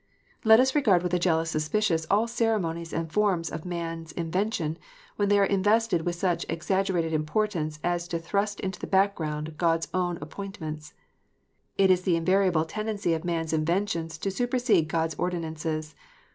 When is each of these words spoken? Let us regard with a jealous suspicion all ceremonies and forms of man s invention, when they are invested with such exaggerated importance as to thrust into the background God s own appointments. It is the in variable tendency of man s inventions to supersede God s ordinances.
Let 0.43 0.59
us 0.59 0.73
regard 0.73 1.03
with 1.03 1.13
a 1.13 1.19
jealous 1.19 1.51
suspicion 1.51 1.99
all 2.09 2.27
ceremonies 2.27 2.91
and 2.91 3.13
forms 3.13 3.51
of 3.51 3.65
man 3.65 4.01
s 4.05 4.11
invention, 4.11 4.79
when 5.15 5.29
they 5.29 5.37
are 5.37 5.45
invested 5.45 6.01
with 6.07 6.15
such 6.15 6.43
exaggerated 6.49 7.13
importance 7.13 7.77
as 7.83 8.07
to 8.07 8.17
thrust 8.17 8.59
into 8.61 8.79
the 8.79 8.87
background 8.87 9.57
God 9.59 9.81
s 9.83 9.87
own 9.93 10.17
appointments. 10.19 10.95
It 11.77 11.91
is 11.91 12.01
the 12.01 12.15
in 12.15 12.25
variable 12.25 12.65
tendency 12.65 13.13
of 13.13 13.23
man 13.23 13.43
s 13.43 13.53
inventions 13.53 14.17
to 14.17 14.31
supersede 14.31 14.89
God 14.89 15.11
s 15.11 15.15
ordinances. 15.19 15.93